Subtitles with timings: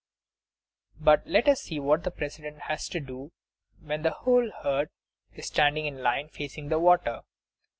[0.99, 3.33] But let us see what the President has to do
[3.79, 4.89] when the whole herd
[5.35, 7.21] is standing in line, facing the water.